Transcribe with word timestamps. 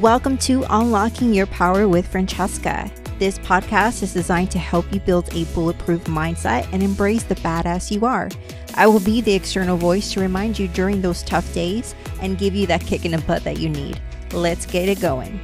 Welcome 0.00 0.38
to 0.38 0.64
Unlocking 0.70 1.34
Your 1.34 1.44
Power 1.44 1.86
with 1.86 2.10
Fransheska. 2.10 2.90
This 3.18 3.38
podcast 3.38 4.02
is 4.02 4.14
designed 4.14 4.50
to 4.52 4.58
help 4.58 4.90
you 4.90 5.00
build 5.00 5.28
a 5.34 5.44
bulletproof 5.52 6.04
mindset 6.04 6.66
and 6.72 6.82
embrace 6.82 7.24
the 7.24 7.34
badass 7.34 7.90
you 7.90 8.06
are. 8.06 8.30
I 8.72 8.86
will 8.86 9.00
be 9.00 9.20
the 9.20 9.34
external 9.34 9.76
voice 9.76 10.10
to 10.14 10.20
remind 10.20 10.58
you 10.58 10.68
during 10.68 11.02
those 11.02 11.22
tough 11.22 11.52
days 11.52 11.94
and 12.22 12.38
give 12.38 12.54
you 12.54 12.66
that 12.68 12.80
kick 12.80 13.04
in 13.04 13.10
the 13.10 13.18
butt 13.18 13.44
that 13.44 13.58
you 13.58 13.68
need. 13.68 14.00
Let's 14.32 14.64
get 14.64 14.88
it 14.88 14.98
going. 14.98 15.38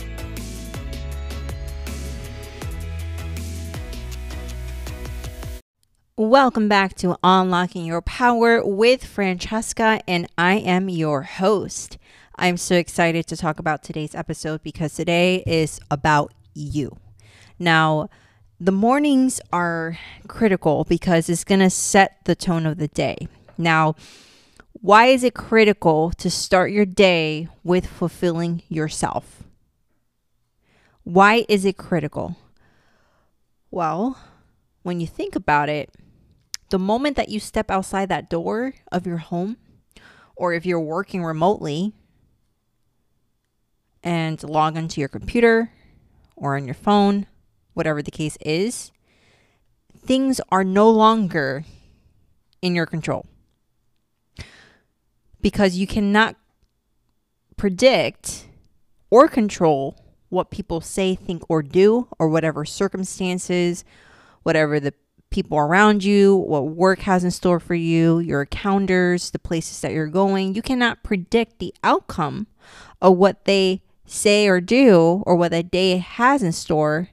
Welcome 6.16 6.70
back 6.70 6.94
to 6.96 7.18
Unlocking 7.22 7.84
Your 7.84 8.00
Power 8.00 8.64
with 8.64 9.04
Fransheska, 9.04 10.00
and 10.08 10.26
I 10.38 10.54
am 10.54 10.88
your 10.88 11.20
host. 11.20 11.98
I'm 12.40 12.56
so 12.56 12.76
excited 12.76 13.26
to 13.26 13.36
talk 13.36 13.58
about 13.58 13.82
today's 13.82 14.14
episode 14.14 14.62
because 14.62 14.94
today 14.94 15.42
is 15.44 15.80
about 15.90 16.32
you. 16.54 16.96
Now, 17.58 18.10
the 18.60 18.70
mornings 18.70 19.40
are 19.52 19.98
critical 20.28 20.84
because 20.84 21.28
it's 21.28 21.42
going 21.42 21.58
to 21.58 21.68
set 21.68 22.24
the 22.26 22.36
tone 22.36 22.64
of 22.64 22.78
the 22.78 22.86
day. 22.86 23.26
Now, 23.58 23.96
why 24.72 25.06
is 25.06 25.24
it 25.24 25.34
critical 25.34 26.12
to 26.12 26.30
start 26.30 26.70
your 26.70 26.86
day 26.86 27.48
with 27.64 27.88
fulfilling 27.88 28.62
yourself? 28.68 29.42
Why 31.02 31.44
is 31.48 31.64
it 31.64 31.76
critical? 31.76 32.36
Well, 33.72 34.16
when 34.84 35.00
you 35.00 35.08
think 35.08 35.34
about 35.34 35.68
it, 35.68 35.90
the 36.70 36.78
moment 36.78 37.16
that 37.16 37.30
you 37.30 37.40
step 37.40 37.68
outside 37.68 38.08
that 38.10 38.30
door 38.30 38.74
of 38.92 39.08
your 39.08 39.16
home, 39.16 39.56
or 40.36 40.52
if 40.54 40.64
you're 40.64 40.78
working 40.78 41.24
remotely, 41.24 41.94
and 44.08 44.42
log 44.42 44.74
onto 44.74 45.02
your 45.02 45.08
computer 45.08 45.70
or 46.34 46.56
on 46.56 46.64
your 46.64 46.74
phone, 46.74 47.26
whatever 47.74 48.00
the 48.00 48.10
case 48.10 48.38
is, 48.40 48.90
things 50.02 50.40
are 50.50 50.64
no 50.64 50.88
longer 50.88 51.66
in 52.62 52.74
your 52.74 52.86
control. 52.86 53.26
Because 55.42 55.76
you 55.76 55.86
cannot 55.86 56.36
predict 57.58 58.46
or 59.10 59.28
control 59.28 60.02
what 60.30 60.50
people 60.50 60.80
say, 60.80 61.14
think, 61.14 61.42
or 61.50 61.62
do, 61.62 62.08
or 62.18 62.30
whatever 62.30 62.64
circumstances, 62.64 63.84
whatever 64.42 64.80
the 64.80 64.94
people 65.28 65.58
around 65.58 66.02
you, 66.02 66.34
what 66.34 66.66
work 66.66 67.00
has 67.00 67.24
in 67.24 67.30
store 67.30 67.60
for 67.60 67.74
you, 67.74 68.20
your 68.20 68.46
calendars, 68.46 69.32
the 69.32 69.38
places 69.38 69.82
that 69.82 69.92
you're 69.92 70.06
going. 70.06 70.54
You 70.54 70.62
cannot 70.62 71.02
predict 71.02 71.58
the 71.58 71.74
outcome 71.84 72.46
of 73.02 73.18
what 73.18 73.44
they 73.44 73.82
say 74.10 74.48
or 74.48 74.60
do 74.60 75.22
or 75.26 75.36
what 75.36 75.52
a 75.52 75.62
day 75.62 75.98
has 75.98 76.42
in 76.42 76.52
store. 76.52 77.08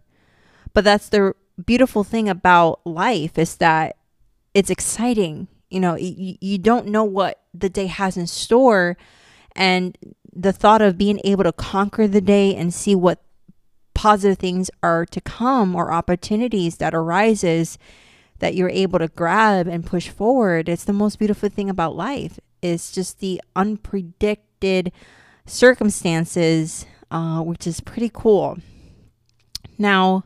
But 0.74 0.84
that's 0.84 1.10
the 1.10 1.34
beautiful 1.64 2.04
thing 2.04 2.28
about 2.28 2.86
life 2.86 3.38
is 3.38 3.58
that 3.58 3.98
it's 4.54 4.70
exciting. 4.70 5.48
You 5.70 5.80
know, 5.80 5.96
you, 5.96 6.38
you 6.40 6.58
don't 6.58 6.88
know 6.88 7.04
what 7.04 7.42
the 7.54 7.70
day 7.70 7.88
has 7.88 8.18
in 8.18 8.28
store. 8.28 8.98
And 9.56 9.98
the 10.34 10.52
thought 10.52 10.82
of 10.82 10.98
being 10.98 11.22
able 11.24 11.46
to 11.46 11.54
conquer 11.54 12.08
the 12.08 12.22
day 12.22 12.56
and 12.56 12.74
see 12.74 12.94
what 12.94 13.22
positive 13.94 14.38
things 14.38 14.70
are 14.84 15.06
to 15.06 15.22
come 15.22 15.74
or 15.74 15.92
opportunities 15.92 16.78
that 16.78 16.94
arises 16.94 17.78
that 18.40 18.54
you're 18.54 18.70
able 18.70 19.00
to 19.00 19.08
grab 19.08 19.68
and 19.68 19.86
push 19.86 20.10
forward 20.10 20.68
it's 20.68 20.84
the 20.84 20.92
most 20.92 21.18
beautiful 21.18 21.48
thing 21.48 21.70
about 21.70 21.96
life 21.96 22.38
it's 22.62 22.92
just 22.92 23.20
the 23.20 23.42
unpredicted 23.56 24.92
circumstances, 25.46 26.86
uh, 27.12 27.42
which 27.42 27.68
is 27.68 27.80
pretty 27.80 28.10
cool. 28.14 28.58
Now, 29.78 30.24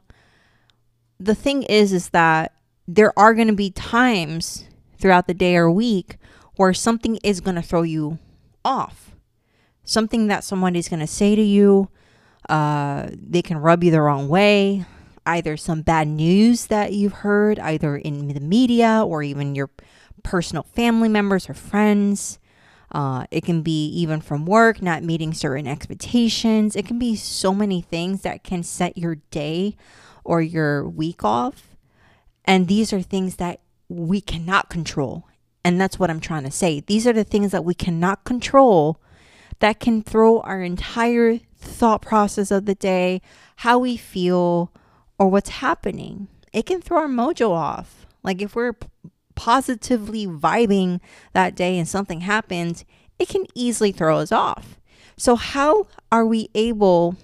the 1.19 1.35
thing 1.35 1.63
is, 1.63 1.91
is 1.91 2.09
that 2.09 2.53
there 2.87 3.17
are 3.17 3.33
going 3.33 3.47
to 3.47 3.53
be 3.53 3.71
times 3.71 4.65
throughout 4.97 5.27
the 5.27 5.33
day 5.33 5.55
or 5.55 5.69
week 5.69 6.17
where 6.55 6.73
something 6.73 7.17
is 7.23 7.41
going 7.41 7.55
to 7.55 7.61
throw 7.61 7.83
you 7.83 8.19
off. 8.65 9.15
Something 9.83 10.27
that 10.27 10.43
somebody's 10.43 10.89
going 10.89 10.99
to 10.99 11.07
say 11.07 11.35
to 11.35 11.41
you, 11.41 11.89
uh, 12.47 13.07
they 13.11 13.41
can 13.41 13.57
rub 13.57 13.83
you 13.83 13.91
the 13.91 14.01
wrong 14.01 14.27
way. 14.27 14.85
Either 15.25 15.57
some 15.57 15.81
bad 15.81 16.07
news 16.07 16.67
that 16.67 16.93
you've 16.93 17.13
heard, 17.13 17.59
either 17.59 17.95
in 17.95 18.29
the 18.29 18.39
media 18.39 19.03
or 19.05 19.21
even 19.21 19.55
your 19.55 19.69
personal 20.23 20.63
family 20.63 21.09
members 21.09 21.49
or 21.49 21.53
friends. 21.53 22.39
Uh, 22.91 23.25
it 23.29 23.43
can 23.43 23.61
be 23.61 23.87
even 23.89 24.21
from 24.21 24.45
work, 24.45 24.81
not 24.81 25.03
meeting 25.03 25.33
certain 25.33 25.67
expectations. 25.67 26.75
It 26.75 26.85
can 26.85 26.97
be 26.97 27.15
so 27.15 27.53
many 27.53 27.81
things 27.81 28.21
that 28.21 28.43
can 28.43 28.63
set 28.63 28.97
your 28.97 29.15
day 29.31 29.75
or 30.23 30.41
your 30.41 30.87
week 30.87 31.23
off. 31.23 31.75
And 32.45 32.67
these 32.67 32.91
are 32.91 33.01
things 33.01 33.35
that 33.35 33.59
we 33.89 34.21
cannot 34.21 34.69
control. 34.69 35.25
And 35.63 35.79
that's 35.79 35.99
what 35.99 36.09
I'm 36.09 36.19
trying 36.19 36.43
to 36.45 36.51
say. 36.51 36.79
These 36.79 37.05
are 37.05 37.13
the 37.13 37.23
things 37.23 37.51
that 37.51 37.65
we 37.65 37.73
cannot 37.73 38.23
control 38.23 38.99
that 39.59 39.79
can 39.79 40.01
throw 40.01 40.39
our 40.41 40.61
entire 40.61 41.39
thought 41.57 42.01
process 42.01 42.49
of 42.49 42.65
the 42.65 42.75
day, 42.75 43.21
how 43.57 43.77
we 43.77 43.97
feel, 43.97 44.71
or 45.17 45.27
what's 45.27 45.49
happening. 45.49 46.27
It 46.53 46.65
can 46.65 46.81
throw 46.81 47.01
our 47.01 47.07
mojo 47.07 47.51
off. 47.51 48.07
Like 48.23 48.41
if 48.41 48.55
we're 48.55 48.73
positively 49.39 50.27
vibing 50.27 50.99
that 51.31 51.55
day 51.55 51.79
and 51.79 51.87
something 51.87 52.19
happens, 52.19 52.83
it 53.17 53.29
can 53.29 53.45
easily 53.55 53.93
throw 53.93 54.17
us 54.17 54.33
off. 54.33 54.77
So, 55.15 55.37
how 55.37 55.87
are 56.11 56.25
we 56.25 56.49
able 56.53 57.15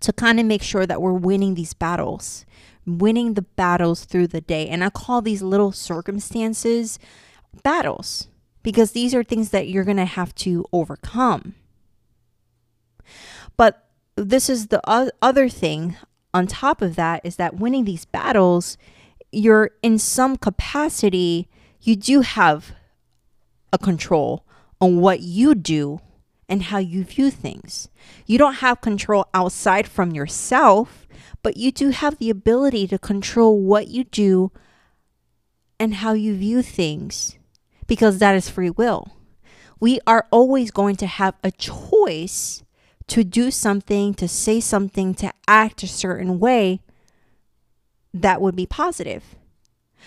to 0.00 0.12
kind 0.12 0.40
of 0.40 0.46
make 0.46 0.64
sure 0.64 0.86
that 0.86 1.00
we're 1.00 1.12
winning 1.12 1.54
these 1.54 1.74
battles, 1.74 2.44
winning 2.84 3.34
the 3.34 3.42
battles 3.42 4.04
through 4.04 4.26
the 4.26 4.40
day? 4.40 4.66
And 4.66 4.82
I 4.82 4.90
call 4.90 5.22
these 5.22 5.42
little 5.42 5.70
circumstances 5.70 6.98
battles 7.62 8.26
because 8.64 8.90
these 8.90 9.14
are 9.14 9.22
things 9.22 9.50
that 9.50 9.68
you're 9.68 9.84
going 9.84 9.96
to 9.96 10.04
have 10.04 10.34
to 10.36 10.64
overcome. 10.72 11.54
But 13.56 13.86
this 14.16 14.50
is 14.50 14.66
the 14.68 14.82
other 15.22 15.48
thing 15.48 15.96
on 16.34 16.48
top 16.48 16.82
of 16.82 16.96
that 16.96 17.20
is 17.22 17.36
that 17.36 17.54
winning 17.58 17.84
these 17.84 18.06
battles 18.06 18.76
you're 19.32 19.70
in 19.82 19.98
some 19.98 20.36
capacity, 20.36 21.48
you 21.80 21.96
do 21.96 22.20
have 22.20 22.72
a 23.72 23.78
control 23.78 24.44
on 24.80 25.00
what 25.00 25.20
you 25.20 25.54
do 25.54 26.00
and 26.48 26.64
how 26.64 26.78
you 26.78 27.04
view 27.04 27.30
things. 27.30 27.88
You 28.26 28.38
don't 28.38 28.54
have 28.54 28.80
control 28.80 29.26
outside 29.32 29.86
from 29.86 30.10
yourself, 30.12 31.06
but 31.42 31.56
you 31.56 31.70
do 31.70 31.90
have 31.90 32.18
the 32.18 32.30
ability 32.30 32.86
to 32.88 32.98
control 32.98 33.60
what 33.60 33.88
you 33.88 34.04
do 34.04 34.50
and 35.78 35.94
how 35.94 36.12
you 36.12 36.34
view 36.36 36.62
things 36.62 37.38
because 37.86 38.18
that 38.18 38.34
is 38.34 38.50
free 38.50 38.70
will. 38.70 39.12
We 39.78 40.00
are 40.06 40.26
always 40.30 40.70
going 40.70 40.96
to 40.96 41.06
have 41.06 41.34
a 41.42 41.50
choice 41.50 42.62
to 43.06 43.24
do 43.24 43.50
something, 43.50 44.14
to 44.14 44.28
say 44.28 44.60
something, 44.60 45.14
to 45.14 45.32
act 45.48 45.82
a 45.82 45.88
certain 45.88 46.38
way 46.38 46.80
that 48.12 48.40
would 48.40 48.56
be 48.56 48.66
positive. 48.66 49.36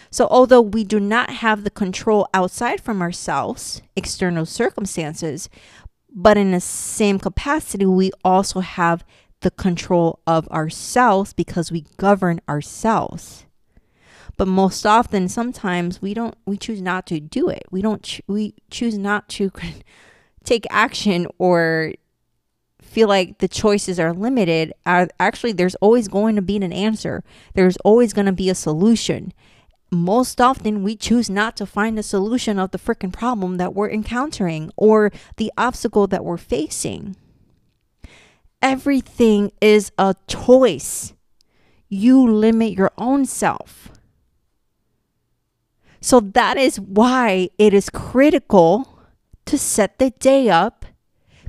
So, 0.09 0.28
although 0.30 0.62
we 0.62 0.84
do 0.84 1.00
not 1.00 1.30
have 1.30 1.64
the 1.64 1.69
control 1.69 2.28
outside 2.34 2.81
from 2.81 3.02
ourselves, 3.02 3.81
external 3.96 4.46
circumstances, 4.46 5.50
but 6.13 6.38
in 6.38 6.52
the 6.52 6.59
same 6.59 7.19
capacity, 7.19 7.86
we 7.86 8.12
also 8.24 8.59
have 8.59 9.03
the 9.42 9.52
control 9.52 10.19
of 10.25 10.47
ourselves 10.50 11.34
because 11.34 11.72
we 11.72 11.86
govern 11.97 12.42
ourselves. 12.47 13.46
But 14.38 14.47
most 14.47 14.86
often, 14.86 15.28
sometimes 15.28 16.02
we 16.02 16.13
don't, 16.13 16.36
we 16.46 16.58
choose 16.58 16.81
not 16.81 17.06
to 17.08 17.19
do 17.19 17.50
it. 17.50 17.63
We 17.69 17.81
don't, 17.81 18.19
we 18.28 18.56
choose 18.72 18.97
not 18.97 19.30
to 19.30 19.52
take 20.44 20.66
action 20.69 21.28
or 21.38 21.94
feel 22.94 23.07
like 23.07 23.40
the 23.40 23.48
choices 23.48 24.00
are 24.00 24.13
limited, 24.13 24.72
actually, 24.86 25.51
there's 25.51 25.75
always 25.75 26.07
going 26.07 26.36
to 26.36 26.42
be 26.42 26.57
an 26.57 26.72
answer. 26.72 27.24
There's 27.56 27.78
always 27.78 28.13
going 28.13 28.28
to 28.28 28.31
be 28.31 28.50
a 28.50 28.56
solution. 28.56 29.34
Most 29.92 30.40
often, 30.40 30.84
we 30.84 30.95
choose 30.95 31.30
not 31.30 31.57
to 31.57 31.66
find 31.66 31.98
a 31.98 32.04
solution 32.04 32.60
of 32.60 32.69
the 32.69 32.78
freaking 32.78 33.12
problem 33.12 33.57
that 33.57 33.74
we're 33.74 33.90
encountering 33.90 34.72
or 34.75 35.12
the 35.38 35.51
obstacle 35.57 36.06
that 36.07 36.24
we're 36.24 36.38
facing. 36.38 37.16
Everything 38.62 39.51
is 39.60 39.92
a 39.98 40.16
choice. 40.28 41.13
You 41.89 42.25
limit 42.31 42.74
your 42.74 42.92
own 42.98 43.25
self. 43.25 43.89
So, 46.00 46.19
that 46.19 46.57
is 46.57 46.80
why 46.80 47.50
it 47.57 47.74
is 47.74 47.89
critical 47.89 49.00
to 49.46 49.57
set 49.57 50.00
the 50.00 50.12
day 50.12 50.50
up 50.50 50.82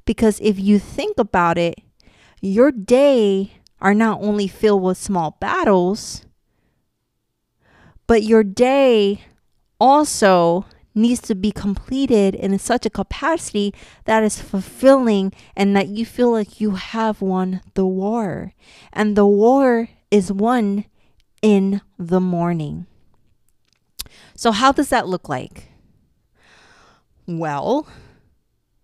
because 0.05 0.41
if 0.41 0.59
you 0.59 0.79
think 0.79 1.19
about 1.19 1.59
it, 1.59 1.81
your 2.41 2.71
day 2.71 3.55
are 3.81 3.95
not 3.95 4.21
only 4.21 4.47
filled 4.47 4.83
with 4.83 4.99
small 4.99 5.37
battles, 5.41 6.25
but 8.07 8.23
your 8.23 8.45
day 8.45 9.23
also 9.81 10.67
needs 10.95 11.21
to 11.21 11.35
be 11.35 11.51
completed 11.51 12.35
in 12.35 12.57
such 12.59 12.87
a 12.87 12.91
capacity 12.91 13.75
that 14.05 14.23
is 14.23 14.41
fulfilling 14.41 15.33
and 15.57 15.77
that 15.77 15.89
you 15.89 16.07
feel 16.07 16.31
like 16.31 16.61
you 16.61 16.73
have 16.73 17.21
won 17.21 17.61
the 17.75 17.87
war. 17.87 18.53
And 18.93 19.17
the 19.17 19.27
war 19.27 19.89
is 20.11 20.31
won 20.31 20.85
in 21.43 21.81
the 21.99 22.21
morning. 22.21 22.87
So, 24.37 24.53
how 24.53 24.73
does 24.73 24.89
that 24.91 25.09
look 25.09 25.29
like? 25.29 25.69
Well, 27.27 27.89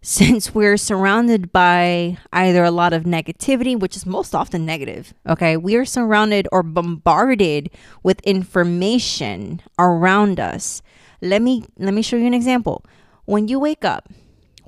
since 0.03 0.55
we're 0.55 0.79
surrounded 0.79 1.53
by 1.53 2.17
either 2.33 2.65
a 2.65 2.71
lot 2.71 2.93
of 2.93 3.05
negativity, 3.05 3.79
which 3.79 3.97
is 3.97 4.07
most 4.07 4.35
often 4.35 4.65
negative, 4.65 5.13
okay, 5.29 5.57
we 5.57 5.77
are 5.77 5.85
surrounded 5.85 6.49
or 6.51 6.63
bombarded 6.63 7.71
with 8.03 8.21
information 8.23 9.61
around 9.79 10.41
us. 10.41 10.81
Let 11.21 11.43
me 11.43 11.65
let 11.79 11.93
me 11.93 12.03
show 12.03 12.17
you 12.17 12.27
an 12.27 12.35
example. 12.35 12.85
When 13.27 13.47
you 13.47 13.59
wake 13.59 13.85
up, 13.85 14.09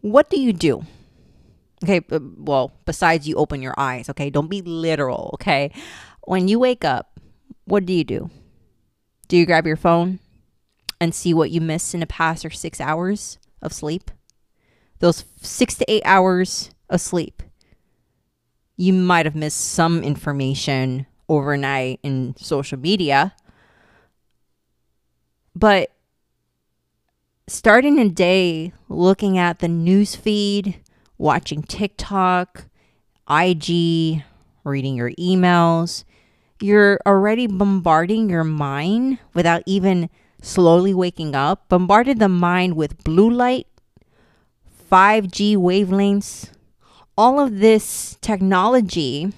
what 0.01 0.29
do 0.29 0.39
you 0.39 0.53
do? 0.53 0.85
Okay, 1.83 2.01
well, 2.11 2.73
besides 2.85 3.27
you 3.27 3.37
open 3.37 3.63
your 3.63 3.75
eyes, 3.77 4.09
okay? 4.11 4.31
Don't 4.31 4.51
be 4.51 4.63
literal, 4.63 5.31
okay? 5.35 5.73
When 6.25 6.47
you 6.47 6.59
wake 6.59 6.85
up, 6.85 7.19
what 7.65 7.87
do 7.87 7.93
you 7.93 8.05
do? 8.05 8.31
Do 9.27 9.37
you 9.37 9.47
grab 9.47 9.67
your 9.67 9.77
phone 9.77 10.21
and 11.01 11.15
see 11.15 11.35
what 11.35 11.51
you 11.51 11.61
missed 11.61 11.95
in 11.95 12.01
the 12.01 12.07
past 12.07 12.45
or 12.45 12.51
6 12.51 12.81
hours 12.81 13.39
of 13.61 13.73
sleep? 13.73 14.11
Those 15.03 15.25
six 15.41 15.75
to 15.75 15.85
eight 15.91 16.03
hours 16.05 16.71
of 16.89 17.01
sleep, 17.01 17.43
you 18.77 18.93
might 18.93 19.27
have 19.27 19.35
missed 19.35 19.61
some 19.61 20.03
information 20.05 21.07
overnight 21.29 21.99
in 22.05 22.35
social 22.39 22.79
media. 22.79 23.35
But 25.57 25.91
starting 27.49 27.99
a 27.99 28.09
day 28.09 28.73
looking 28.89 29.37
at 29.37 29.59
the 29.59 29.67
news 29.67 30.15
feed, 30.15 30.81
watching 31.19 31.63
TikTok, 31.65 32.67
IG, 33.29 34.23
reading 34.63 34.95
your 34.95 35.11
emails, 35.19 36.05
you're 36.61 37.01
already 37.05 37.49
bombarding 37.49 38.31
your 38.31 38.45
mind 38.45 39.19
without 39.35 39.65
even 39.67 40.11
slowly 40.41 40.95
waking 40.95 41.35
up, 41.35 41.69
bombarded 41.69 42.21
the 42.21 42.29
mind 42.29 42.77
with 42.77 43.03
blue 43.03 43.29
light 43.29 43.67
5G 44.93 45.57
wavelengths, 45.57 46.51
all 47.17 47.41
of 47.41 47.61
this 47.61 48.19
technology, 48.21 49.33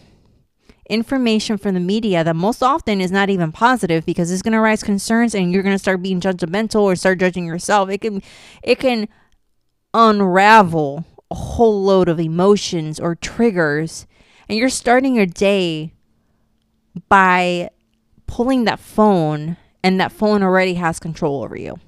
information 0.91 1.57
from 1.57 1.75
the 1.75 1.81
media 1.81 2.25
that 2.25 2.35
most 2.35 2.61
often 2.61 3.01
is 3.01 3.13
not 3.13 3.31
even 3.31 3.53
positive 3.53 4.05
because 4.05 4.33
it's 4.33 4.43
going 4.43 4.53
to 4.53 4.61
raise 4.61 4.83
concerns 4.83 5.33
and 5.33 5.53
you're 5.53 5.63
going 5.63 5.75
to 5.75 5.79
start 5.79 6.03
being 6.03 6.21
judgmental 6.21 6.81
or 6.81 6.97
start 6.97 7.21
judging 7.21 7.47
yourself. 7.47 7.89
It 7.89 8.01
can 8.01 8.21
it 8.65 8.81
can 8.81 9.09
unravel 9.95 11.05
a 11.31 11.37
whole 11.37 11.85
load 11.85 12.09
of 12.09 12.19
emotions 12.19 12.99
or 12.99 13.15
triggers 13.15 14.09
and 14.49 14.59
you're 14.59 14.69
starting 14.69 15.15
your 15.15 15.27
day 15.27 15.93
by 17.09 17.71
pulling 18.27 18.65
that 18.65 18.81
phone 18.81 19.57
and 19.85 20.01
that 20.01 20.11
phone 20.11 20.43
already 20.43 20.75
has 20.75 20.99
control 20.99 21.45
over 21.45 21.57
you. 21.57 21.79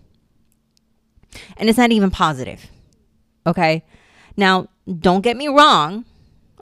And 1.56 1.68
it's 1.68 1.78
not 1.78 1.90
even 1.90 2.10
positive. 2.12 2.70
Okay. 3.46 3.84
Now, 4.36 4.68
don't 5.00 5.22
get 5.22 5.36
me 5.36 5.48
wrong. 5.48 6.04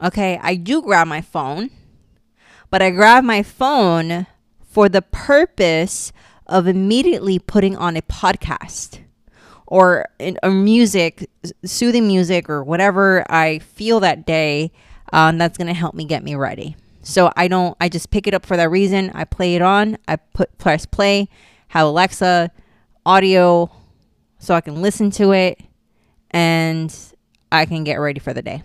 Okay. 0.02 0.38
I 0.42 0.56
do 0.56 0.82
grab 0.82 1.06
my 1.08 1.20
phone, 1.20 1.70
but 2.70 2.82
I 2.82 2.90
grab 2.90 3.24
my 3.24 3.42
phone 3.42 4.26
for 4.60 4.88
the 4.88 5.02
purpose 5.02 6.12
of 6.46 6.66
immediately 6.66 7.38
putting 7.38 7.76
on 7.76 7.96
a 7.96 8.02
podcast 8.02 9.00
or 9.66 10.06
a 10.42 10.50
music, 10.50 11.30
soothing 11.64 12.06
music, 12.06 12.50
or 12.50 12.62
whatever 12.62 13.24
I 13.30 13.60
feel 13.60 14.00
that 14.00 14.26
day. 14.26 14.72
Um, 15.12 15.38
that's 15.38 15.56
going 15.56 15.68
to 15.68 15.74
help 15.74 15.94
me 15.94 16.04
get 16.04 16.22
me 16.22 16.34
ready. 16.34 16.76
So 17.02 17.32
I 17.36 17.48
don't, 17.48 17.76
I 17.80 17.88
just 17.88 18.10
pick 18.10 18.26
it 18.26 18.34
up 18.34 18.44
for 18.44 18.56
that 18.56 18.70
reason. 18.70 19.10
I 19.14 19.24
play 19.24 19.54
it 19.54 19.62
on, 19.62 19.98
I 20.08 20.16
put 20.16 20.56
press 20.58 20.86
play, 20.86 21.28
have 21.68 21.86
Alexa 21.86 22.50
audio 23.06 23.70
so 24.38 24.54
I 24.54 24.60
can 24.60 24.82
listen 24.82 25.10
to 25.12 25.32
it 25.32 25.60
and 26.34 26.94
I 27.52 27.64
can 27.64 27.84
get 27.84 27.94
ready 27.94 28.18
for 28.18 28.34
the 28.34 28.42
day. 28.42 28.64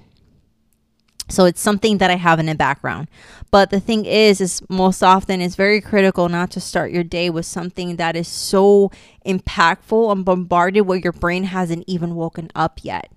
So 1.30 1.46
it's 1.46 1.62
something 1.62 2.00
that 2.00 2.10
I 2.10 2.16
have 2.16 2.40
in 2.40 2.48
the 2.48 2.56
background. 2.56 3.08
But 3.52 3.70
the 3.70 3.80
thing 3.80 4.06
is, 4.06 4.42
is 4.42 4.64
most 4.68 5.04
often 5.04 5.40
it's 5.40 5.56
very 5.56 5.80
critical 5.80 6.28
not 6.28 6.50
to 6.52 6.60
start 6.60 6.92
your 6.92 7.04
day 7.04 7.30
with 7.30 7.46
something 7.46 7.98
that 7.98 8.16
is 8.16 8.28
so 8.28 8.92
impactful 9.24 10.12
and 10.12 10.26
bombarded 10.26 10.88
where 10.88 10.98
your 10.98 11.14
brain 11.14 11.44
hasn't 11.44 11.84
even 11.86 12.16
woken 12.16 12.50
up 12.56 12.80
yet. 12.82 13.12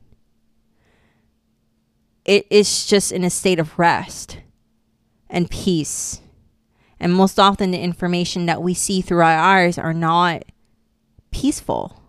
It 2.27 2.47
is 2.51 2.85
just 2.85 3.11
in 3.11 3.25
a 3.25 3.31
state 3.31 3.59
of 3.59 3.79
rest 3.79 4.39
and 5.31 5.51
peace. 5.51 6.21
And 7.01 7.15
most 7.15 7.41
often 7.41 7.71
the 7.71 7.81
information 7.81 8.45
that 8.45 8.63
we 8.63 8.75
see 8.75 9.01
through 9.01 9.23
our 9.23 9.39
eyes 9.39 9.79
are 9.79 9.95
not 9.95 10.45
peaceful. 11.31 12.02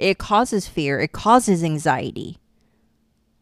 It 0.00 0.18
causes 0.18 0.66
fear, 0.66 0.98
it 0.98 1.12
causes 1.12 1.62
anxiety. 1.62 2.38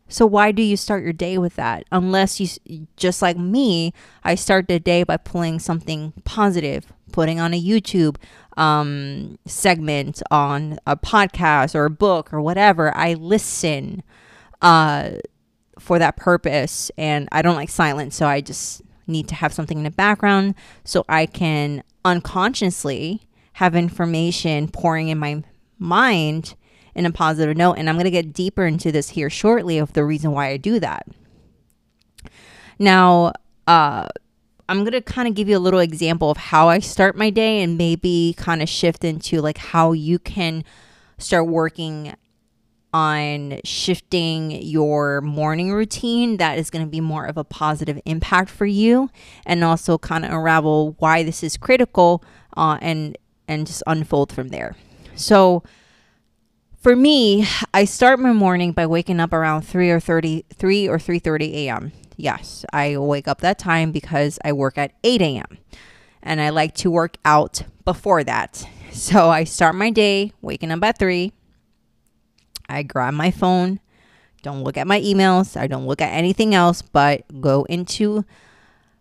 So 0.08 0.26
why 0.26 0.52
do 0.52 0.62
you 0.62 0.76
start 0.76 1.04
your 1.04 1.12
day 1.12 1.36
with 1.38 1.56
that? 1.56 1.84
Unless 1.92 2.40
you 2.40 2.86
just 2.96 3.20
like 3.20 3.36
me, 3.36 3.92
I 4.24 4.34
start 4.34 4.66
the 4.66 4.80
day 4.80 5.02
by 5.02 5.18
pulling 5.18 5.58
something 5.58 6.14
positive, 6.24 6.86
putting 7.12 7.38
on 7.38 7.52
a 7.52 7.62
YouTube 7.62 8.16
um, 8.56 9.38
segment 9.46 10.22
on 10.30 10.78
a 10.86 10.96
podcast 10.96 11.74
or 11.74 11.84
a 11.84 11.90
book 11.90 12.32
or 12.32 12.40
whatever. 12.40 12.96
I 12.96 13.14
listen 13.14 14.02
uh, 14.62 15.10
for 15.78 15.98
that 15.98 16.16
purpose, 16.16 16.90
and 16.96 17.28
I 17.30 17.42
don't 17.42 17.56
like 17.56 17.70
silence, 17.70 18.16
so 18.16 18.26
I 18.26 18.40
just 18.40 18.82
need 19.06 19.28
to 19.28 19.34
have 19.34 19.52
something 19.52 19.78
in 19.78 19.84
the 19.84 19.90
background 19.90 20.54
so 20.84 21.04
I 21.08 21.26
can 21.26 21.82
unconsciously 22.04 23.22
have 23.54 23.76
information 23.76 24.68
pouring 24.68 25.08
in 25.08 25.18
my 25.18 25.42
mind 25.78 26.54
in 26.94 27.06
a 27.06 27.12
positive 27.12 27.56
note. 27.56 27.74
And 27.74 27.88
I'm 27.88 27.96
going 27.96 28.04
to 28.04 28.10
get 28.10 28.32
deeper 28.32 28.66
into 28.66 28.90
this 28.90 29.10
here 29.10 29.30
shortly 29.30 29.78
of 29.78 29.92
the 29.92 30.04
reason 30.04 30.32
why 30.32 30.48
I 30.48 30.56
do 30.56 30.80
that. 30.80 31.06
Now, 32.78 33.32
uh, 33.66 34.08
I'm 34.68 34.80
going 34.80 34.92
to 34.92 35.00
kind 35.00 35.26
of 35.28 35.34
give 35.34 35.48
you 35.48 35.56
a 35.56 35.60
little 35.60 35.80
example 35.80 36.30
of 36.30 36.36
how 36.36 36.68
I 36.68 36.80
start 36.80 37.16
my 37.16 37.30
day 37.30 37.62
and 37.62 37.78
maybe 37.78 38.34
kind 38.36 38.62
of 38.62 38.68
shift 38.68 39.04
into 39.04 39.40
like 39.40 39.58
how 39.58 39.92
you 39.92 40.18
can 40.18 40.64
start 41.16 41.46
working 41.46 42.14
on 42.92 43.60
shifting 43.64 44.50
your 44.62 45.20
morning 45.20 45.72
routine 45.72 46.38
that 46.38 46.58
is 46.58 46.70
going 46.70 46.84
to 46.84 46.90
be 46.90 47.00
more 47.00 47.26
of 47.26 47.36
a 47.36 47.44
positive 47.44 48.00
impact 48.06 48.48
for 48.48 48.66
you 48.66 49.10
and 49.44 49.62
also 49.62 49.98
kind 49.98 50.24
of 50.24 50.30
unravel 50.30 50.94
why 50.98 51.22
this 51.22 51.42
is 51.42 51.56
critical 51.56 52.24
uh, 52.56 52.78
and 52.80 53.18
and 53.46 53.66
just 53.66 53.82
unfold 53.86 54.32
from 54.32 54.48
there 54.48 54.74
so 55.18 55.62
for 56.80 56.94
me, 56.94 57.46
I 57.74 57.84
start 57.84 58.20
my 58.20 58.32
morning 58.32 58.72
by 58.72 58.86
waking 58.86 59.20
up 59.20 59.32
around 59.32 59.62
3 59.62 59.90
or 59.90 60.00
30, 60.00 60.44
3 60.54 60.88
or 60.88 60.98
3.30 60.98 61.52
a.m. 61.54 61.92
Yes, 62.16 62.64
I 62.72 62.96
wake 62.96 63.28
up 63.28 63.40
that 63.40 63.58
time 63.58 63.92
because 63.92 64.38
I 64.44 64.52
work 64.52 64.78
at 64.78 64.92
8 65.02 65.20
a.m. 65.20 65.58
And 66.22 66.40
I 66.40 66.50
like 66.50 66.74
to 66.76 66.90
work 66.90 67.16
out 67.24 67.62
before 67.84 68.24
that. 68.24 68.66
So 68.90 69.28
I 69.28 69.44
start 69.44 69.74
my 69.74 69.90
day 69.90 70.32
waking 70.40 70.72
up 70.72 70.82
at 70.82 70.98
3. 70.98 71.30
I 72.70 72.82
grab 72.82 73.12
my 73.12 73.30
phone. 73.30 73.80
Don't 74.42 74.64
look 74.64 74.78
at 74.78 74.86
my 74.86 74.98
emails. 75.00 75.60
I 75.60 75.66
don't 75.66 75.86
look 75.86 76.00
at 76.00 76.12
anything 76.12 76.54
else, 76.54 76.80
but 76.80 77.22
go 77.40 77.64
into 77.64 78.24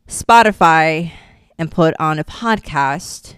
Spotify 0.08 1.14
and 1.58 1.72
put 1.72 1.96
on 2.00 2.20
a 2.20 2.26
podcast 2.26 3.36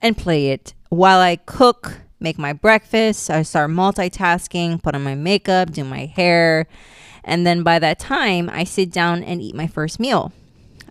and 0.00 0.16
play 0.16 0.50
it 0.50 0.74
while 0.88 1.20
I 1.20 1.36
cook, 1.36 2.00
make 2.20 2.38
my 2.38 2.52
breakfast. 2.52 3.30
I 3.30 3.42
start 3.42 3.70
multitasking, 3.70 4.82
put 4.82 4.94
on 4.94 5.04
my 5.04 5.14
makeup, 5.14 5.72
do 5.72 5.84
my 5.84 6.06
hair. 6.06 6.66
And 7.24 7.46
then 7.46 7.62
by 7.62 7.78
that 7.78 7.98
time, 7.98 8.48
I 8.50 8.64
sit 8.64 8.90
down 8.90 9.22
and 9.22 9.42
eat 9.42 9.54
my 9.54 9.66
first 9.66 10.00
meal. 10.00 10.32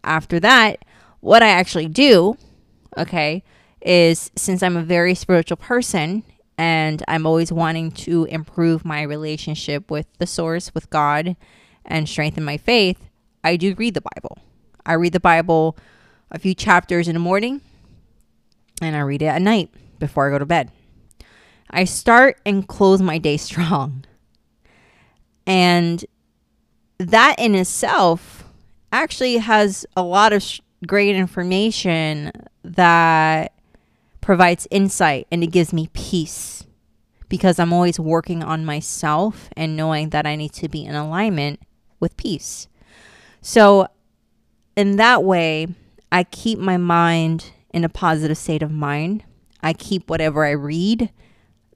After 0.04 0.40
that, 0.40 0.86
what 1.20 1.42
I 1.42 1.50
actually 1.50 1.88
do, 1.88 2.38
okay, 2.98 3.44
is 3.82 4.32
since 4.36 4.62
I'm 4.62 4.78
a 4.78 4.84
very 4.84 5.16
spiritual 5.16 5.58
person 5.58 6.24
and 6.58 7.04
I'm 7.08 7.26
always 7.26 7.52
wanting 7.52 7.92
to 7.92 8.26
improve 8.26 8.84
my 8.84 9.02
relationship 9.04 9.92
with 9.92 10.08
the 10.18 10.28
source, 10.28 10.74
with 10.74 10.90
God, 10.90 11.36
and 11.86 12.10
strengthen 12.10 12.44
my 12.44 12.58
faith, 12.58 13.10
I 13.44 13.58
do 13.58 13.76
read 13.76 13.94
the 13.94 14.02
Bible. 14.02 14.40
I 14.86 14.94
read 14.94 15.14
the 15.14 15.20
Bible 15.20 15.78
a 16.32 16.40
few 16.40 16.56
chapters 16.56 17.08
in 17.08 17.14
the 17.14 17.20
morning 17.20 17.62
and 18.81 18.96
I 18.96 19.00
read 19.00 19.22
it 19.22 19.27
at 19.27 19.41
night 19.41 19.69
before 20.00 20.27
I 20.27 20.31
go 20.31 20.39
to 20.39 20.46
bed. 20.46 20.72
I 21.69 21.84
start 21.84 22.39
and 22.46 22.67
close 22.67 23.01
my 23.01 23.17
day 23.17 23.38
strong. 23.50 24.05
And 25.46 26.05
that 26.98 27.36
in 27.38 27.55
itself 27.55 28.43
actually 28.91 29.38
has 29.38 29.86
a 29.96 30.01
lot 30.01 30.34
of 30.34 30.41
sh- 30.41 30.62
great 30.86 31.15
information 31.15 32.31
that 32.63 33.53
provides 34.22 34.67
insight 34.72 35.27
and 35.31 35.43
it 35.43 35.48
gives 35.48 35.72
me 35.74 35.89
peace. 35.93 36.63
because 37.29 37.60
I'm 37.60 37.74
always 37.74 38.00
working 38.00 38.41
on 38.41 38.63
myself 38.65 39.50
and 39.57 39.75
knowing 39.75 40.12
that 40.12 40.25
I 40.25 40.38
need 40.38 40.53
to 40.53 40.69
be 40.69 40.86
in 40.86 40.96
alignment 40.96 41.60
with 42.00 42.15
peace. 42.15 42.69
So, 43.41 43.88
in 44.77 44.96
that 44.96 45.24
way, 45.25 45.67
I 46.10 46.24
keep 46.24 46.57
my 46.57 46.77
mind 46.77 47.51
in 47.77 47.84
a 47.84 47.89
positive 47.89 48.38
state 48.38 48.63
of 48.63 48.72
mind. 48.72 49.24
I 49.62 49.72
keep 49.72 50.10
whatever 50.10 50.43
I 50.46 50.51
read 50.51 51.12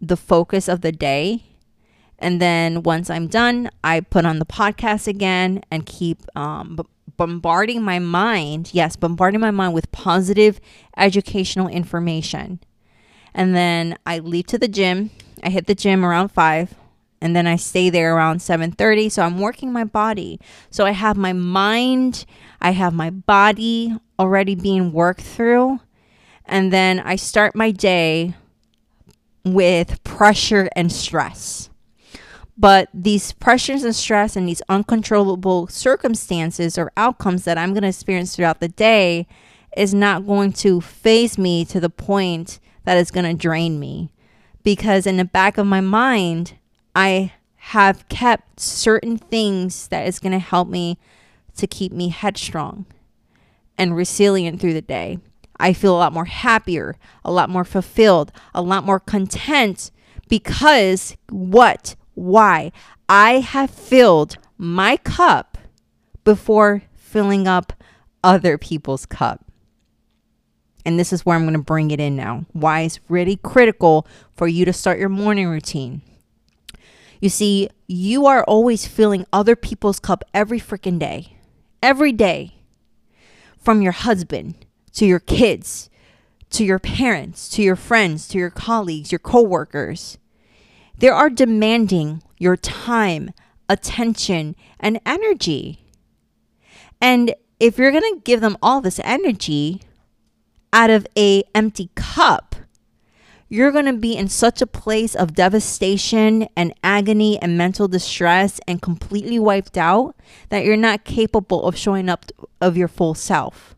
the 0.02 0.18
focus 0.18 0.68
of 0.68 0.82
the 0.82 0.92
day. 0.92 1.44
And 2.18 2.42
then 2.42 2.82
once 2.82 3.10
I'm 3.10 3.28
done, 3.28 3.70
I 3.84 4.00
put 4.02 4.26
on 4.26 4.40
the 4.40 4.46
podcast 4.46 5.08
again 5.08 5.62
and 5.70 5.86
keep 5.86 6.20
um, 6.36 6.76
b- 6.76 6.84
bombarding 7.18 7.84
my 7.84 8.00
mind. 8.00 8.72
Yes, 8.74 8.96
bombarding 8.96 9.40
my 9.40 9.52
mind 9.52 9.76
with 9.76 9.92
positive 9.92 10.60
educational 10.98 11.68
information. 11.68 12.60
And 13.34 13.56
then 13.56 13.96
I 14.04 14.20
leave 14.20 14.48
to 14.48 14.58
the 14.58 14.68
gym. 14.68 15.12
I 15.44 15.50
hit 15.50 15.68
the 15.68 15.76
gym 15.76 16.04
around 16.04 16.30
5 16.30 16.76
and 17.22 17.36
then 17.36 17.46
I 17.46 17.56
stay 17.58 17.92
there 17.92 18.16
around 18.16 18.40
7:30 18.40 19.10
so 19.12 19.22
I'm 19.22 19.40
working 19.40 19.72
my 19.72 19.84
body. 19.84 20.40
So 20.72 20.86
I 20.86 20.92
have 20.92 21.18
my 21.18 21.34
mind, 21.34 22.26
I 22.60 22.72
have 22.72 22.94
my 22.94 23.12
body 23.12 23.96
already 24.18 24.56
being 24.56 24.92
worked 24.92 25.22
through 25.22 25.80
and 26.52 26.72
then 26.72 27.00
I 27.00 27.16
start 27.16 27.56
my 27.56 27.72
day 27.72 28.36
with 29.46 30.04
pressure 30.04 30.70
and 30.76 30.92
stress. 30.92 31.70
But 32.58 32.90
these 32.94 33.32
pressures 33.32 33.84
and 33.84 33.96
stress 33.96 34.36
and 34.36 34.48
these 34.48 34.62
uncontrollable 34.70 35.68
circumstances 35.68 36.78
or 36.78 36.92
outcomes 36.98 37.46
that 37.46 37.58
I'm 37.58 37.72
going 37.72 37.84
to 37.84 37.88
experience 37.88 38.36
throughout 38.36 38.60
the 38.60 38.68
day 38.68 39.26
is 39.76 39.94
not 39.94 40.28
going 40.28 40.52
to 40.54 40.82
faze 40.82 41.38
me 41.38 41.64
to 41.66 41.80
the 41.80 41.90
point 41.90 42.60
that 42.84 42.98
is 42.98 43.10
going 43.10 43.26
to 43.26 43.34
drain 43.34 43.80
me. 43.80 44.12
Because 44.62 45.08
in 45.08 45.18
the 45.18 45.26
back 45.26 45.58
of 45.58 45.66
my 45.66 45.82
mind, 45.82 46.56
I 46.94 47.32
have 47.56 48.08
kept 48.10 48.60
certain 48.60 49.18
things 49.18 49.88
that 49.88 50.06
is 50.06 50.20
going 50.20 50.34
to 50.34 50.40
help 50.40 50.68
me 50.68 51.00
to 51.56 51.66
keep 51.66 51.94
me 51.94 52.10
headstrong 52.10 52.86
and 53.78 53.96
resilient 53.96 54.60
through 54.60 54.74
the 54.74 54.82
day. 54.82 55.18
I 55.62 55.74
feel 55.74 55.96
a 55.96 56.00
lot 56.00 56.12
more 56.12 56.26
happier, 56.26 56.98
a 57.24 57.32
lot 57.32 57.50
more 57.50 57.64
fulfilled, 57.64 58.32
a 58.54 58.62
lot 58.62 58.84
more 58.84 59.00
content 59.00 59.92
because 60.28 61.16
what? 61.30 61.96
Why? 62.16 62.72
I 63.08 63.42
have 63.42 63.70
filled 63.70 64.38
my 64.58 64.98
cup 64.98 65.58
before 66.24 66.84
filling 66.96 67.48
up 67.48 67.74
other 68.24 68.58
people's 68.58 69.06
cup. 69.06 69.46
And 70.84 70.98
this 71.00 71.14
is 71.14 71.26
where 71.26 71.36
I'm 71.36 71.44
going 71.44 71.54
to 71.54 71.60
bring 71.60 71.92
it 71.92 72.00
in 72.00 72.16
now. 72.16 72.46
Why 72.54 72.82
it's 72.82 73.00
really 73.08 73.36
critical 73.36 74.08
for 74.36 74.48
you 74.48 74.66
to 74.66 74.74
start 74.74 74.98
your 74.98 75.10
morning 75.10 75.48
routine. 75.48 76.02
You 77.20 77.30
see, 77.30 77.70
you 77.88 78.26
are 78.26 78.44
always 78.46 78.88
filling 78.88 79.28
other 79.32 79.56
people's 79.56 80.00
cup 80.00 80.24
every 80.34 80.60
freaking 80.60 80.98
day. 80.98 81.38
Every 81.84 82.12
day. 82.12 82.56
From 83.60 83.84
your 83.84 83.92
husband 83.92 84.56
to 84.94 85.06
your 85.06 85.20
kids, 85.20 85.90
to 86.52 86.64
your 86.64 86.80
parents, 86.80 87.50
to 87.50 87.62
your 87.62 87.76
friends, 87.76 88.28
to 88.30 88.38
your 88.38 88.50
colleagues, 88.50 89.12
your 89.12 89.20
coworkers. 89.20 90.18
They 90.98 91.10
are 91.10 91.30
demanding 91.30 92.22
your 92.38 92.58
time, 92.58 93.32
attention, 93.70 94.56
and 94.80 95.00
energy. 95.06 95.86
And 97.02 97.34
if 97.60 97.78
you're 97.78 97.92
going 97.92 98.16
to 98.16 98.22
give 98.24 98.42
them 98.42 98.58
all 98.62 98.82
this 98.82 99.00
energy, 99.04 99.82
out 100.74 100.90
of 100.90 101.06
a 101.18 101.44
empty 101.54 101.90
cup, 101.96 102.56
you're 103.50 103.72
going 103.72 103.86
to 103.86 103.94
be 103.94 104.16
in 104.16 104.30
such 104.30 104.62
a 104.62 104.68
place 104.68 105.14
of 105.14 105.34
devastation 105.36 106.48
and 106.56 106.74
agony 106.84 107.38
and 107.42 107.58
mental 107.58 107.88
distress 107.88 108.62
and 108.68 108.82
completely 108.82 109.38
wiped 109.38 109.78
out 109.78 110.16
that 110.50 110.64
you're 110.64 110.78
not 110.78 111.04
capable 111.04 111.66
of 111.66 111.76
showing 111.76 112.08
up 112.08 112.26
of 112.62 112.78
your 112.78 112.88
full 112.88 113.14
self. 113.14 113.71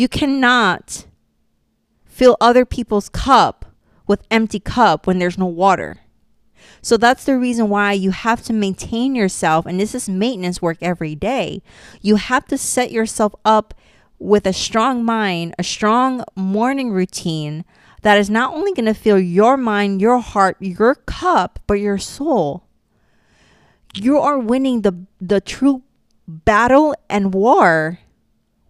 You 0.00 0.08
cannot 0.08 1.04
fill 2.06 2.38
other 2.40 2.64
people's 2.64 3.10
cup 3.10 3.66
with 4.06 4.26
empty 4.30 4.58
cup 4.58 5.06
when 5.06 5.18
there's 5.18 5.36
no 5.36 5.44
water. 5.44 5.98
So 6.80 6.96
that's 6.96 7.24
the 7.24 7.36
reason 7.36 7.68
why 7.68 7.92
you 7.92 8.10
have 8.10 8.42
to 8.44 8.54
maintain 8.54 9.14
yourself 9.14 9.66
and 9.66 9.78
this 9.78 9.94
is 9.94 10.08
maintenance 10.08 10.62
work 10.62 10.78
every 10.80 11.14
day. 11.14 11.60
You 12.00 12.16
have 12.16 12.46
to 12.46 12.56
set 12.56 12.90
yourself 12.90 13.34
up 13.44 13.74
with 14.18 14.46
a 14.46 14.54
strong 14.54 15.04
mind, 15.04 15.54
a 15.58 15.62
strong 15.62 16.24
morning 16.34 16.92
routine 16.92 17.66
that 18.00 18.16
is 18.16 18.30
not 18.30 18.54
only 18.54 18.72
going 18.72 18.86
to 18.86 18.94
fill 18.94 19.20
your 19.20 19.58
mind, 19.58 20.00
your 20.00 20.20
heart, 20.20 20.56
your 20.60 20.94
cup, 20.94 21.58
but 21.66 21.74
your 21.74 21.98
soul. 21.98 22.64
You 23.94 24.18
are 24.18 24.38
winning 24.38 24.80
the 24.80 25.04
the 25.20 25.42
true 25.42 25.82
battle 26.26 26.94
and 27.10 27.34
war, 27.34 27.98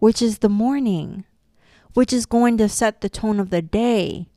which 0.01 0.19
is 0.19 0.39
the 0.39 0.49
morning, 0.49 1.23
which 1.93 2.11
is 2.11 2.25
going 2.25 2.57
to 2.57 2.67
set 2.67 3.01
the 3.01 3.07
tone 3.07 3.39
of 3.39 3.51
the 3.51 3.61
day. 3.61 4.27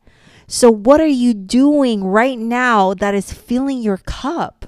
So 0.46 0.70
what 0.70 1.00
are 1.00 1.06
you 1.06 1.32
doing 1.32 2.04
right 2.04 2.38
now 2.38 2.92
that 2.92 3.14
is 3.14 3.32
filling 3.32 3.80
your 3.80 3.96
cup? 3.96 4.66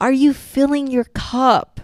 Are 0.00 0.12
you 0.12 0.32
filling 0.32 0.86
your 0.86 1.06
cup? 1.06 1.80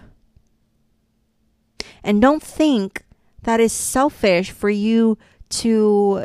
And 2.01 2.21
don't 2.21 2.41
think 2.41 3.03
that 3.43 3.59
is 3.59 3.73
selfish 3.73 4.49
for 4.49 4.69
you 4.69 5.17
to 5.49 6.23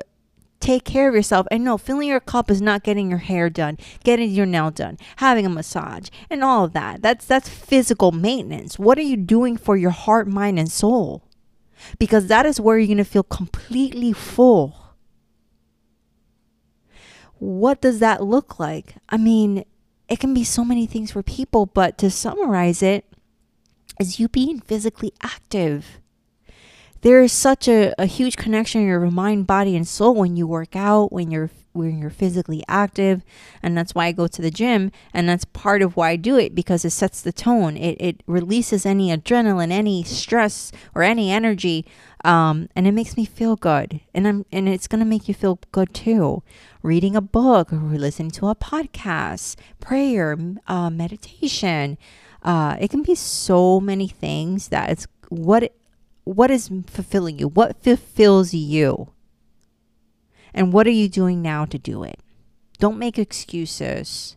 take 0.63 0.85
care 0.85 1.09
of 1.09 1.15
yourself. 1.15 1.47
And 1.51 1.65
no, 1.65 1.77
filling 1.77 2.09
your 2.09 2.21
cup 2.21 2.51
is 2.51 2.63
not 2.63 2.85
getting 2.85 3.11
your 3.11 3.19
hair 3.19 3.51
done, 3.51 3.77
getting 4.05 4.31
your 4.31 4.47
nail 4.47 4.71
done, 4.71 4.97
having 5.17 5.45
a 5.45 5.51
massage, 5.51 6.09
and 6.31 6.43
all 6.43 6.65
of 6.65 6.73
that. 6.73 7.03
That's 7.03 7.27
that's 7.27 7.49
physical 7.49 8.13
maintenance. 8.13 8.79
What 8.79 8.97
are 8.97 9.03
you 9.03 9.17
doing 9.17 9.57
for 9.57 9.77
your 9.77 9.91
heart, 9.91 10.29
mind, 10.29 10.59
and 10.59 10.71
soul? 10.71 11.25
Because 11.99 12.29
that 12.29 12.47
is 12.47 12.61
where 12.61 12.79
you're 12.79 12.87
going 12.87 12.99
to 12.99 13.05
feel 13.05 13.25
completely 13.25 14.13
full. 14.13 14.79
What 17.39 17.81
does 17.81 17.99
that 17.99 18.23
look 18.23 18.61
like? 18.61 18.95
I 19.09 19.17
mean, 19.17 19.65
it 20.09 20.21
can 20.21 20.33
be 20.33 20.45
so 20.45 20.65
many 20.65 20.87
things 20.87 21.11
for 21.11 21.25
people, 21.25 21.67
but 21.67 21.99
to 21.99 22.09
summarize 22.09 22.85
it, 22.85 23.05
is 23.99 24.21
you 24.21 24.29
being 24.29 24.61
physically 24.61 25.13
active. 25.23 25.99
There 27.03 27.21
is 27.21 27.33
such 27.33 27.67
a, 27.67 27.93
a 27.99 28.07
huge 28.07 28.37
connection 28.37 28.81
in 28.81 28.87
your 28.87 29.01
mind, 29.11 29.49
body, 29.49 29.75
and 29.75 29.87
soul 29.87 30.15
when 30.15 30.37
you 30.37 30.47
work 30.47 30.77
out, 30.77 31.13
when 31.13 31.31
you're 31.33 31.51
when 31.73 31.99
you're 31.99 32.11
physically 32.11 32.63
active. 32.69 33.25
And 33.63 33.77
that's 33.77 33.95
why 33.95 34.07
I 34.07 34.13
go 34.13 34.29
to 34.29 34.43
the 34.43 34.51
gym. 34.51 34.93
And 35.13 35.29
that's 35.29 35.45
part 35.45 35.83
of 35.83 35.97
why 35.97 36.11
I 36.11 36.17
do 36.17 36.39
it 36.39 36.55
because 36.55 36.85
it 36.85 36.91
sets 36.91 37.23
the 37.23 37.33
tone. 37.33 37.77
It, 37.77 37.97
it 37.99 38.23
releases 38.27 38.85
any 38.85 39.09
adrenaline, 39.09 39.73
any 39.73 40.05
stress, 40.05 40.71
or 40.95 41.03
any 41.03 41.33
energy. 41.33 41.87
Um, 42.25 42.69
and 42.77 42.87
it 42.87 42.93
makes 42.93 43.17
me 43.17 43.25
feel 43.25 43.57
good. 43.57 44.01
And 44.15 44.29
I'm 44.29 44.47
and 44.53 44.69
it's 44.69 44.87
gonna 44.87 45.05
make 45.05 45.27
you 45.27 45.35
feel 45.35 45.59
good 45.73 45.93
too. 45.93 46.45
Reading 46.83 47.17
a 47.17 47.21
book 47.21 47.73
or 47.73 47.79
listening 47.79 48.31
to 48.33 48.47
a 48.47 48.55
podcast, 48.55 49.57
prayer, 49.81 50.39
uh, 50.69 50.91
meditation, 50.91 51.99
uh, 52.45 52.77
it 52.79 52.91
can 52.91 53.03
be 53.03 53.17
so 53.17 53.81
many 53.81 54.07
things 54.07 54.69
that 54.69 54.91
it's 54.91 55.09
what 55.31 55.73
what 56.25 56.51
is 56.51 56.71
fulfilling 56.87 57.39
you? 57.39 57.49
What 57.49 57.83
fulfills 57.83 58.55
you? 58.55 59.13
And 60.55 60.73
what 60.73 60.87
are 60.87 60.91
you 60.91 61.09
doing 61.09 61.43
now 61.43 61.65
to 61.65 61.79
do 61.79 62.03
it? 62.03 62.19
Don't 62.79 62.99
make 62.99 63.19
excuses 63.19 64.37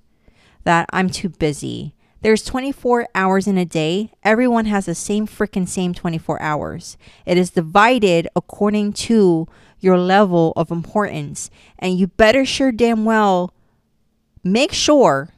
that 0.63 0.87
i'm 0.91 1.09
too 1.09 1.29
busy. 1.29 1.95
There's 2.21 2.43
24 2.43 3.07
hours 3.13 3.45
in 3.45 3.57
a 3.57 3.65
day. 3.65 4.11
Everyone 4.23 4.65
has 4.65 4.87
the 4.87 4.95
same 4.95 5.27
freaking 5.27 5.67
same 5.67 5.93
24 5.93 6.41
hours. 6.41 6.97
It 7.23 7.37
is 7.37 7.51
divided 7.51 8.27
according 8.35 8.93
to 8.93 9.47
your 9.79 9.99
level 9.99 10.51
of 10.55 10.71
importance. 10.71 11.51
And 11.77 11.99
you 11.99 12.07
better 12.07 12.43
sure 12.43 12.71
damn 12.71 13.05
well 13.05 13.53
make 14.43 14.73
sure 14.73 15.34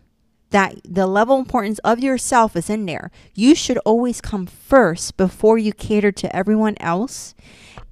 that 0.51 0.75
the 0.83 1.07
level 1.07 1.37
importance 1.37 1.79
of 1.79 1.99
yourself 1.99 2.55
is 2.55 2.69
in 2.69 2.85
there. 2.85 3.11
You 3.33 3.55
should 3.55 3.77
always 3.79 4.21
come 4.21 4.45
first 4.45 5.17
before 5.17 5.57
you 5.57 5.73
cater 5.73 6.11
to 6.13 6.35
everyone 6.35 6.75
else. 6.79 7.35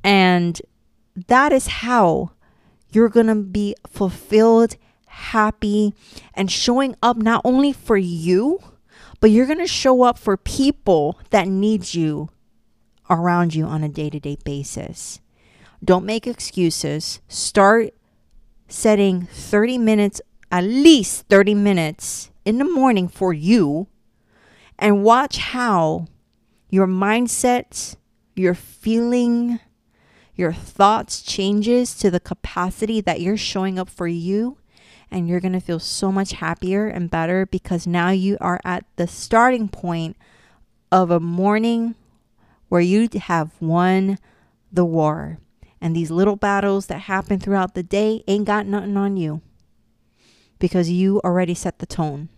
And 0.04 0.62
that 1.28 1.52
is 1.52 1.68
how 1.68 2.32
you're 2.92 3.10
going 3.10 3.28
to 3.28 3.36
be 3.36 3.76
fulfilled, 3.88 4.78
happy, 5.08 5.94
and 6.34 6.50
showing 6.50 6.96
up 7.02 7.18
not 7.18 7.42
only 7.44 7.74
for 7.74 7.98
you, 7.98 8.60
but 9.20 9.32
you're 9.32 9.46
going 9.46 9.60
to 9.60 9.68
show 9.68 10.04
up 10.04 10.18
for 10.18 10.38
people 10.38 11.20
that 11.32 11.48
need 11.48 11.94
you 11.94 12.30
around 13.10 13.54
you 13.54 13.66
on 13.66 13.84
a 13.84 13.90
day 13.90 14.10
to 14.10 14.20
day 14.20 14.38
basis. 14.44 15.20
Don't 15.84 16.06
make 16.06 16.26
excuses. 16.26 17.20
Start 17.28 17.94
setting 18.68 19.24
30 19.24 19.78
minutes, 19.78 20.22
at 20.56 20.64
least 20.64 21.28
30 21.28 21.54
minutes 21.54 22.32
in 22.46 22.60
the 22.60 22.64
morning 22.64 23.10
for 23.10 23.34
you 23.34 23.88
and 24.80 25.04
watch 25.04 25.38
how 25.38 26.08
your 26.70 26.88
mindset, 26.88 27.98
your 28.38 28.54
feeling, 28.54 29.60
your 30.34 30.54
thoughts 30.54 31.22
changes 31.22 31.94
to 31.96 32.10
the 32.10 32.22
capacity 32.22 33.02
that 33.02 33.20
you're 33.20 33.36
showing 33.36 33.78
up 33.78 33.90
for 33.90 34.08
you 34.08 34.58
and 35.12 35.28
you're 35.28 35.42
going 35.42 35.52
to 35.52 35.60
feel 35.60 35.78
so 35.78 36.10
much 36.10 36.32
happier 36.32 36.88
and 36.88 37.12
better 37.12 37.46
because 37.46 37.86
now 37.86 38.12
you 38.12 38.38
are 38.40 38.62
at 38.64 38.86
the 38.96 39.08
starting 39.08 39.68
point 39.68 40.16
of 40.90 41.12
a 41.12 41.20
morning 41.20 41.96
where 42.70 42.80
you 42.80 43.10
have 43.24 43.52
won 43.60 44.18
the 44.72 44.86
war. 44.86 45.38
And 45.82 45.94
these 45.94 46.12
little 46.12 46.38
battles 46.38 46.86
that 46.86 47.00
happen 47.00 47.42
throughout 47.42 47.74
the 47.76 47.84
day 47.84 48.24
ain't 48.26 48.46
got 48.46 48.66
nothing 48.66 48.96
on 48.96 49.18
you 49.18 49.42
because 50.60 50.90
you 50.90 51.20
already 51.24 51.54
set 51.54 51.80
the 51.80 51.86
tone. 51.86 52.30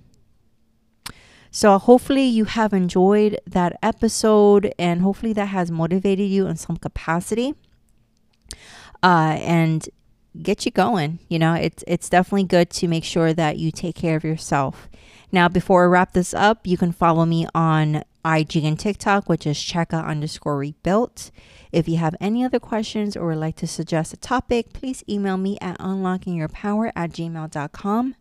So, 1.49 1.77
hopefully, 1.77 2.25
you 2.25 2.45
have 2.45 2.73
enjoyed 2.73 3.39
that 3.47 3.79
episode 3.81 4.73
and 4.77 5.01
hopefully 5.01 5.33
that 5.33 5.47
has 5.47 5.71
motivated 5.71 6.29
you 6.29 6.45
in 6.45 6.57
some 6.57 6.77
capacity 6.77 7.55
uh, 9.01 9.37
and 9.39 9.89
get 10.41 10.65
you 10.65 10.71
going. 10.71 11.19
You 11.29 11.39
know, 11.39 11.53
it's, 11.53 11.83
it's 11.87 12.09
definitely 12.09 12.43
good 12.43 12.69
to 12.71 12.87
make 12.87 13.03
sure 13.03 13.33
that 13.33 13.57
you 13.57 13.71
take 13.71 13.95
care 13.95 14.17
of 14.17 14.23
yourself. 14.23 14.89
Now, 15.31 15.47
before 15.47 15.83
I 15.83 15.87
wrap 15.87 16.13
this 16.13 16.33
up, 16.33 16.67
you 16.67 16.77
can 16.77 16.91
follow 16.91 17.25
me 17.25 17.47
on 17.53 18.03
IG 18.27 18.57
and 18.57 18.79
TikTok, 18.79 19.29
which 19.29 19.47
is 19.47 19.57
checka 19.57 20.05
underscore 20.05 20.57
rebuilt. 20.57 21.31
If 21.71 21.87
you 21.87 21.97
have 21.97 22.15
any 22.19 22.43
other 22.43 22.59
questions 22.59 23.15
or 23.15 23.27
would 23.27 23.37
like 23.37 23.55
to 23.57 23.67
suggest 23.67 24.13
a 24.13 24.17
topic, 24.17 24.73
please 24.73 25.03
email 25.07 25.37
me 25.37 25.57
at 25.61 25.77
unlockingyourpower 25.79 26.91
at 26.95 27.11
gmail.com. 27.11 28.15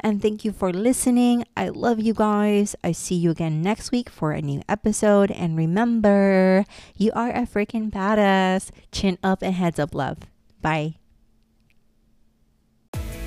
And 0.00 0.22
thank 0.22 0.44
you 0.44 0.52
for 0.52 0.72
listening. 0.72 1.44
I 1.56 1.68
love 1.68 2.00
you 2.00 2.14
guys. 2.14 2.74
I 2.82 2.92
see 2.92 3.16
you 3.16 3.30
again 3.30 3.60
next 3.62 3.92
week 3.92 4.08
for 4.08 4.32
a 4.32 4.40
new 4.40 4.62
episode. 4.68 5.30
And 5.30 5.56
remember, 5.56 6.64
you 6.96 7.12
are 7.14 7.30
a 7.30 7.42
freaking 7.42 7.90
badass. 7.90 8.70
Chin 8.92 9.18
up 9.22 9.42
and 9.42 9.54
heads 9.54 9.78
up, 9.78 9.94
love. 9.94 10.18
Bye. 10.62 10.94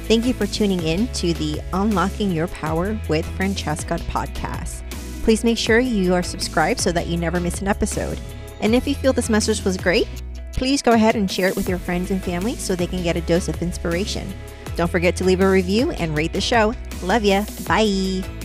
Thank 0.08 0.26
you 0.26 0.34
for 0.34 0.46
tuning 0.48 0.82
in 0.82 1.08
to 1.14 1.34
the 1.34 1.62
Unlocking 1.72 2.32
Your 2.32 2.48
Power 2.48 3.00
with 3.08 3.26
Fransheska 3.38 4.00
podcast. 4.02 4.84
Please 5.24 5.44
make 5.44 5.58
sure 5.58 5.80
you 5.80 6.14
are 6.14 6.22
subscribed 6.22 6.80
so 6.80 6.92
that 6.92 7.08
you 7.08 7.18
never 7.18 7.40
miss 7.40 7.62
an 7.62 7.68
episode. 7.68 8.20
And 8.62 8.76
if 8.76 8.88
you 8.88 8.94
feel 8.94 9.14
this 9.14 9.30
message 9.30 9.64
was 9.64 9.78
great, 9.78 10.08
please 10.52 10.82
go 10.82 10.92
ahead 10.92 11.16
and 11.16 11.32
share 11.32 11.48
it 11.48 11.56
with 11.56 11.68
your 11.68 11.80
friends 11.80 12.12
and 12.12 12.24
family 12.24 12.56
so 12.56 12.76
they 12.76 12.88
can 12.88 13.04
get 13.04 13.18
a 13.18 13.22
dose 13.22 13.48
of 13.48 13.62
inspiration. 13.62 14.32
Don't 14.76 14.92
forget 14.92 15.16
to 15.18 15.24
leave 15.24 15.42
a 15.42 15.50
review 15.50 15.92
and 15.92 16.16
rate 16.16 16.34
the 16.34 16.42
show. 16.42 16.74
Love 17.02 17.24
ya. 17.24 17.46
Bye. 17.68 18.43